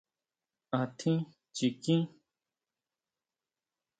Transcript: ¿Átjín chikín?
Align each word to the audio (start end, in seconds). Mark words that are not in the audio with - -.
¿Átjín 0.79 1.19
chikín? 1.55 2.01